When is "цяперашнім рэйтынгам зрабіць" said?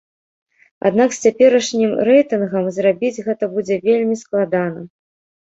1.29-3.23